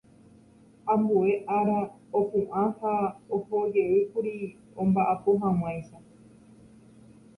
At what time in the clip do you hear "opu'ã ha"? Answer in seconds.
2.19-2.91